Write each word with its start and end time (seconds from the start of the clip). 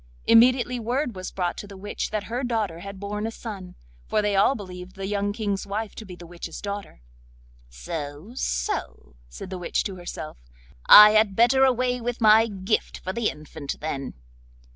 Immediately 0.25 0.79
word 0.79 1.15
was 1.15 1.29
brought 1.29 1.57
to 1.57 1.67
the 1.67 1.77
witch 1.77 2.09
that 2.09 2.23
her 2.23 2.43
daughter 2.43 2.79
had 2.79 2.99
borne 2.99 3.27
a 3.27 3.31
son—for 3.31 4.19
they 4.19 4.35
all 4.35 4.55
believed 4.55 4.95
the 4.95 5.05
young 5.05 5.31
King's 5.31 5.67
wife 5.67 5.93
to 5.93 6.05
be 6.05 6.15
the 6.15 6.25
witch's 6.25 6.59
daughter. 6.59 7.03
'So, 7.69 8.33
so,' 8.33 9.15
said 9.29 9.51
the 9.51 9.59
witch 9.59 9.83
to 9.83 9.97
herself; 9.97 10.37
'I 10.87 11.11
had 11.11 11.35
better 11.35 11.63
away 11.65 12.01
with 12.01 12.19
my 12.19 12.47
gift 12.47 12.97
for 12.97 13.13
the 13.13 13.29
infant, 13.29 13.79
then. 13.79 14.15